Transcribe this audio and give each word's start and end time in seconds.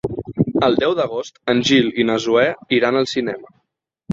El 0.67 0.77
deu 0.83 0.95
d'agost 0.99 1.37
en 1.53 1.61
Gil 1.71 1.91
i 2.05 2.07
na 2.11 2.17
Zoè 2.25 2.49
iran 2.79 2.99
al 3.03 3.09
cinema. 3.13 3.57